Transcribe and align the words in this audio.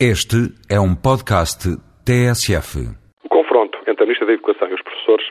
Este 0.00 0.50
é 0.68 0.74
um 0.74 0.90
podcast 0.90 1.70
TSF. 2.02 2.82
O 3.22 3.28
confronto 3.28 3.78
entre 3.86 4.02
a 4.02 4.06
Ministra 4.06 4.26
da 4.26 4.32
Educação 4.32 4.66
e 4.68 4.74
os 4.74 4.82
professores 4.82 5.24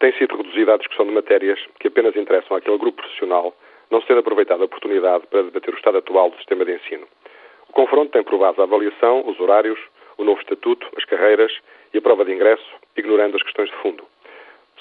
tem 0.00 0.12
sido 0.18 0.36
reduzido 0.36 0.72
à 0.72 0.76
discussão 0.76 1.06
de 1.06 1.12
matérias 1.12 1.56
que 1.78 1.86
apenas 1.86 2.16
interessam 2.16 2.56
àquele 2.56 2.78
grupo 2.78 3.00
profissional, 3.00 3.54
não 3.88 4.02
sendo 4.02 4.18
aproveitada 4.18 4.62
a 4.62 4.66
oportunidade 4.66 5.24
para 5.28 5.44
debater 5.44 5.72
o 5.72 5.76
estado 5.76 5.98
atual 5.98 6.30
do 6.30 6.36
sistema 6.38 6.64
de 6.64 6.74
ensino. 6.74 7.06
O 7.68 7.72
confronto 7.72 8.10
tem 8.10 8.24
provado 8.24 8.60
a 8.60 8.64
avaliação, 8.64 9.22
os 9.24 9.38
horários, 9.38 9.78
o 10.18 10.24
novo 10.24 10.40
estatuto, 10.40 10.84
as 10.96 11.04
carreiras 11.04 11.52
e 11.94 11.98
a 11.98 12.02
prova 12.02 12.24
de 12.24 12.32
ingresso, 12.32 12.74
ignorando 12.96 13.36
as 13.36 13.42
questões 13.44 13.70
de 13.70 13.76
fundo. 13.76 14.02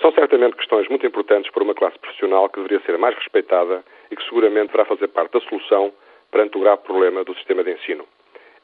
São 0.01 0.11
certamente 0.13 0.57
questões 0.57 0.89
muito 0.89 1.05
importantes 1.05 1.51
para 1.51 1.61
uma 1.61 1.75
classe 1.75 1.99
profissional 1.99 2.49
que 2.49 2.59
deveria 2.59 2.83
ser 2.87 2.97
mais 2.97 3.13
respeitada 3.13 3.83
e 4.09 4.15
que 4.15 4.23
seguramente 4.23 4.71
deverá 4.71 4.85
fazer 4.85 5.09
parte 5.09 5.33
da 5.33 5.41
solução 5.41 5.93
perante 6.31 6.57
o 6.57 6.61
grave 6.61 6.81
problema 6.81 7.23
do 7.23 7.35
sistema 7.35 7.63
de 7.63 7.73
ensino. 7.73 8.03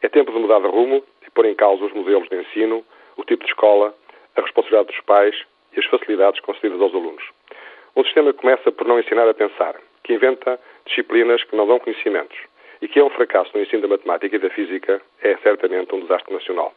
É 0.03 0.09
tempo 0.09 0.33
de 0.33 0.37
mudar 0.37 0.59
de 0.59 0.67
rumo 0.67 1.01
e 1.25 1.31
pôr 1.31 1.45
em 1.45 1.55
causa 1.55 1.85
os 1.85 1.93
modelos 1.93 2.27
de 2.27 2.35
ensino, 2.35 2.83
o 3.15 3.23
tipo 3.23 3.45
de 3.45 3.49
escola, 3.49 3.95
a 4.35 4.41
responsabilidade 4.41 4.89
dos 4.89 4.99
pais 5.05 5.33
e 5.75 5.79
as 5.79 5.85
facilidades 5.85 6.41
concedidas 6.41 6.81
aos 6.81 6.93
alunos. 6.93 7.23
Um 7.95 8.03
sistema 8.03 8.33
que 8.33 8.39
começa 8.39 8.69
por 8.69 8.85
não 8.85 8.99
ensinar 8.99 9.29
a 9.29 9.33
pensar, 9.33 9.75
que 10.03 10.13
inventa 10.13 10.59
disciplinas 10.85 11.41
que 11.45 11.55
não 11.55 11.65
dão 11.65 11.79
conhecimentos 11.79 12.37
e 12.81 12.87
que 12.89 12.99
é 12.99 13.03
um 13.03 13.09
fracasso 13.11 13.51
no 13.53 13.63
ensino 13.63 13.81
da 13.83 13.87
matemática 13.87 14.35
e 14.35 14.39
da 14.39 14.49
física 14.49 15.01
é 15.21 15.37
certamente 15.37 15.95
um 15.95 16.01
desastre 16.01 16.33
nacional. 16.33 16.73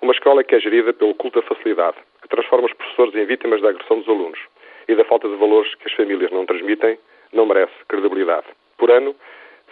Uma 0.00 0.12
escola 0.12 0.44
que 0.44 0.54
é 0.54 0.60
gerida 0.60 0.92
pelo 0.92 1.16
culto 1.16 1.40
da 1.40 1.46
facilidade, 1.48 1.96
que 2.22 2.28
transforma 2.28 2.66
os 2.66 2.72
professores 2.74 3.14
em 3.16 3.24
vítimas 3.24 3.60
da 3.60 3.70
agressão 3.70 3.98
dos 3.98 4.08
alunos 4.08 4.38
e 4.86 4.94
da 4.94 5.04
falta 5.04 5.28
de 5.28 5.34
valores 5.34 5.74
que 5.74 5.88
as 5.88 5.94
famílias 5.94 6.30
não 6.30 6.46
transmitem, 6.46 6.96
não 7.32 7.44
merece 7.44 7.72
credibilidade. 7.88 8.46
Por 8.78 8.88
ano, 8.92 9.16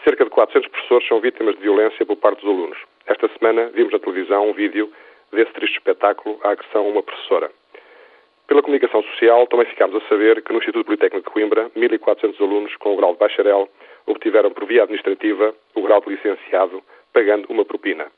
Cerca 0.04 0.24
de 0.24 0.30
400 0.30 0.70
professores 0.70 1.06
são 1.08 1.20
vítimas 1.20 1.54
de 1.56 1.60
violência 1.60 2.06
por 2.06 2.16
parte 2.16 2.40
dos 2.40 2.48
alunos. 2.48 2.78
Esta 3.06 3.28
semana 3.38 3.70
vimos 3.74 3.92
na 3.92 3.98
televisão 3.98 4.48
um 4.48 4.54
vídeo 4.54 4.90
desse 5.30 5.52
triste 5.52 5.76
espetáculo, 5.76 6.40
a 6.42 6.50
agressão 6.50 6.86
a 6.86 6.88
uma 6.88 7.02
professora. 7.02 7.50
Pela 8.46 8.62
comunicação 8.62 9.02
social, 9.02 9.46
também 9.46 9.66
ficámos 9.66 10.02
a 10.02 10.08
saber 10.08 10.42
que 10.42 10.52
no 10.52 10.58
Instituto 10.58 10.86
Politécnico 10.86 11.28
de 11.28 11.32
Coimbra, 11.32 11.70
1.400 11.76 12.40
alunos 12.40 12.74
com 12.76 12.94
o 12.94 12.96
grau 12.96 13.12
de 13.12 13.18
bacharel 13.18 13.68
obtiveram 14.06 14.50
por 14.50 14.64
via 14.64 14.82
administrativa 14.82 15.54
o 15.74 15.82
grau 15.82 16.00
de 16.00 16.10
licenciado, 16.10 16.82
pagando 17.12 17.46
uma 17.50 17.64
propina. 17.64 18.10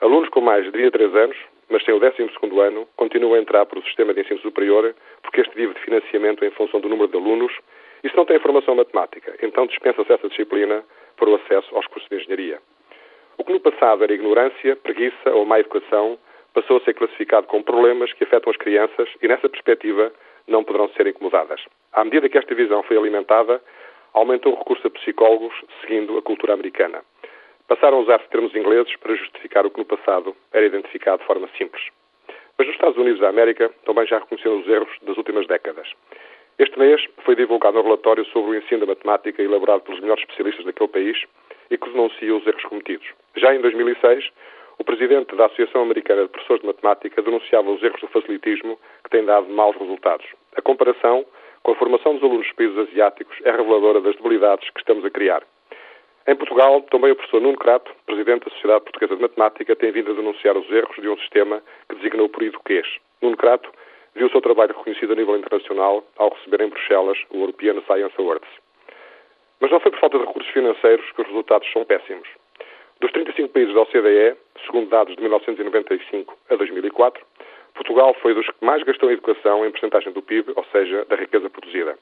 Alunos 0.00 0.28
com 0.28 0.40
mais 0.40 0.64
de 0.64 0.70
23 0.70 1.14
anos, 1.16 1.36
mas 1.68 1.84
sem 1.84 1.92
o 1.92 1.98
12 1.98 2.30
ano, 2.60 2.88
continuam 2.96 3.34
a 3.34 3.38
entrar 3.38 3.66
para 3.66 3.78
o 3.78 3.82
sistema 3.82 4.14
de 4.14 4.20
ensino 4.20 4.40
superior 4.40 4.94
porque 5.22 5.40
este 5.40 5.54
vive 5.54 5.74
de 5.74 5.80
financiamento 5.80 6.44
em 6.44 6.50
função 6.52 6.80
do 6.80 6.88
número 6.88 7.08
de 7.08 7.16
alunos 7.16 7.52
e 8.04 8.08
se 8.08 8.16
não 8.16 8.24
tem 8.24 8.38
formação 8.38 8.76
matemática, 8.76 9.34
então 9.42 9.66
dispensa-se 9.66 10.12
essa 10.12 10.28
disciplina 10.28 10.84
para 11.18 11.28
o 11.28 11.34
acesso 11.34 11.74
aos 11.74 11.86
cursos 11.86 12.08
de 12.08 12.16
engenharia. 12.16 12.60
O 13.36 13.44
que 13.44 13.52
no 13.52 13.60
passado 13.60 14.02
era 14.04 14.12
ignorância, 14.12 14.76
preguiça 14.76 15.30
ou 15.30 15.44
má 15.44 15.60
educação 15.60 16.18
passou 16.54 16.78
a 16.78 16.80
ser 16.80 16.94
classificado 16.94 17.46
como 17.46 17.62
problemas 17.62 18.12
que 18.12 18.24
afetam 18.24 18.50
as 18.50 18.56
crianças 18.56 19.08
e, 19.22 19.28
nessa 19.28 19.48
perspectiva, 19.48 20.12
não 20.46 20.64
poderão 20.64 20.88
ser 20.90 21.06
incomodadas. 21.06 21.60
À 21.92 22.04
medida 22.04 22.28
que 22.28 22.38
esta 22.38 22.54
visão 22.54 22.82
foi 22.82 22.96
alimentada, 22.96 23.62
aumentou 24.12 24.54
o 24.54 24.58
recurso 24.58 24.86
a 24.86 24.90
psicólogos 24.90 25.54
seguindo 25.80 26.16
a 26.18 26.22
cultura 26.22 26.54
americana. 26.54 27.02
Passaram 27.68 27.98
a 27.98 28.00
usar-se 28.00 28.28
termos 28.30 28.54
ingleses 28.56 28.96
para 28.96 29.14
justificar 29.14 29.66
o 29.66 29.70
que 29.70 29.78
no 29.78 29.84
passado 29.84 30.34
era 30.52 30.66
identificado 30.66 31.18
de 31.18 31.26
forma 31.26 31.48
simples. 31.56 31.82
Mas 32.56 32.66
nos 32.66 32.74
Estados 32.74 32.96
Unidos 32.96 33.20
da 33.20 33.28
América 33.28 33.70
também 33.84 34.06
já 34.06 34.18
reconheceram 34.18 34.58
os 34.58 34.66
erros 34.66 34.90
das 35.02 35.16
últimas 35.16 35.46
décadas. 35.46 35.88
Este 36.58 36.76
mês 36.76 37.00
foi 37.24 37.36
divulgado 37.36 37.78
um 37.78 37.82
relatório 37.82 38.24
sobre 38.26 38.50
o 38.50 38.54
ensino 38.56 38.80
da 38.80 38.86
matemática 38.86 39.40
elaborado 39.40 39.82
pelos 39.82 40.00
melhores 40.00 40.24
especialistas 40.24 40.64
daquele 40.64 40.88
país 40.88 41.22
e 41.70 41.78
que 41.78 41.88
denuncia 41.88 42.34
os 42.34 42.44
erros 42.44 42.64
cometidos. 42.64 43.06
Já 43.36 43.54
em 43.54 43.60
2006, 43.60 44.28
o 44.76 44.82
presidente 44.82 45.36
da 45.36 45.46
Associação 45.46 45.82
Americana 45.82 46.22
de 46.22 46.28
Professores 46.30 46.62
de 46.62 46.66
Matemática 46.66 47.22
denunciava 47.22 47.70
os 47.70 47.80
erros 47.80 48.00
do 48.00 48.08
facilitismo 48.08 48.76
que 49.04 49.10
têm 49.10 49.24
dado 49.24 49.48
maus 49.48 49.76
resultados. 49.76 50.26
A 50.56 50.60
comparação 50.60 51.24
com 51.62 51.72
a 51.72 51.76
formação 51.76 52.14
dos 52.14 52.24
alunos 52.24 52.46
dos 52.46 52.56
países 52.56 52.78
asiáticos 52.90 53.36
é 53.44 53.52
reveladora 53.52 54.00
das 54.00 54.16
debilidades 54.16 54.68
que 54.70 54.80
estamos 54.80 55.04
a 55.04 55.10
criar. 55.10 55.44
Em 56.26 56.34
Portugal, 56.34 56.82
também 56.90 57.12
o 57.12 57.16
professor 57.16 57.40
Nuno 57.40 57.56
Crato, 57.56 57.90
presidente 58.04 58.44
da 58.46 58.50
Sociedade 58.50 58.82
Portuguesa 58.82 59.14
de 59.14 59.22
Matemática, 59.22 59.76
tem 59.76 59.92
vindo 59.92 60.10
a 60.10 60.14
denunciar 60.14 60.56
os 60.56 60.68
erros 60.72 60.96
de 60.96 61.08
um 61.08 61.16
sistema 61.18 61.62
que 61.88 61.94
designou 61.96 62.28
por 62.28 62.42
eduquês. 62.42 62.86
Nuno 63.22 63.36
Crato 63.36 63.70
viu 64.18 64.26
o 64.26 64.30
seu 64.30 64.40
trabalho 64.40 64.74
reconhecido 64.76 65.12
a 65.12 65.16
nível 65.16 65.36
internacional 65.36 66.04
ao 66.16 66.30
receber 66.30 66.60
em 66.60 66.68
Bruxelas 66.68 67.16
o 67.30 67.38
European 67.38 67.80
Science 67.86 68.14
Awards. 68.18 68.50
Mas 69.60 69.70
não 69.70 69.78
foi 69.78 69.92
por 69.92 70.00
falta 70.00 70.18
de 70.18 70.26
recursos 70.26 70.52
financeiros 70.52 71.08
que 71.12 71.22
os 71.22 71.28
resultados 71.28 71.70
são 71.72 71.84
péssimos. 71.84 72.28
Dos 73.00 73.12
35 73.12 73.48
países 73.50 73.72
da 73.72 73.82
OCDE, 73.82 74.36
segundo 74.66 74.90
dados 74.90 75.14
de 75.14 75.22
1995 75.22 76.36
a 76.50 76.56
2004, 76.56 77.24
Portugal 77.74 78.12
foi 78.14 78.34
dos 78.34 78.46
que 78.46 78.64
mais 78.64 78.82
gastou 78.82 79.08
em 79.08 79.12
educação 79.12 79.64
em 79.64 79.70
porcentagem 79.70 80.12
do 80.12 80.20
PIB, 80.20 80.52
ou 80.56 80.64
seja, 80.72 81.04
da 81.04 81.14
riqueza 81.14 81.48
produzida. 81.48 81.96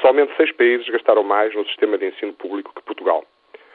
Somente 0.00 0.34
seis 0.36 0.50
países 0.52 0.88
gastaram 0.88 1.22
mais 1.22 1.54
no 1.54 1.66
sistema 1.66 1.98
de 1.98 2.06
ensino 2.06 2.32
público 2.32 2.72
que 2.74 2.82
Portugal. 2.82 3.24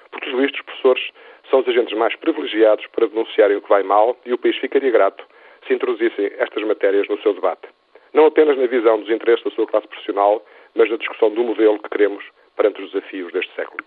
Por 0.10 0.20
tudo 0.20 0.44
isto, 0.44 0.56
os 0.56 0.62
professores 0.62 1.12
são 1.52 1.60
os 1.60 1.68
agentes 1.68 1.96
mais 1.96 2.16
privilegiados 2.16 2.88
para 2.88 3.06
denunciarem 3.06 3.58
o 3.58 3.62
que 3.62 3.70
vai 3.70 3.84
mal 3.84 4.18
e 4.25 4.34
o 4.34 4.38
país 4.38 4.58
ficaria 4.58 4.90
grato 4.90 5.24
se 5.68 5.74
introduzissem 5.74 6.31
estas 6.40 6.64
matérias 6.64 7.08
no 7.08 7.22
seu 7.22 7.34
debate. 7.34 7.68
Não 8.13 8.28
apenas 8.28 8.57
na 8.57 8.68
visão 8.68 9.00
dos 9.00 9.09
interesses 9.09 9.44
da 9.44 9.51
sua 9.51 9.68
classe 9.68 9.88
profissional, 9.88 10.46
mas 10.75 10.90
na 10.90 10.97
discussão 10.97 11.31
do 11.31 11.44
modelo 11.44 11.79
que 11.79 11.90
queremos 11.90 12.24
perante 12.56 12.81
os 12.81 12.91
desafios 12.91 13.31
deste 13.34 13.53
século. 13.56 13.84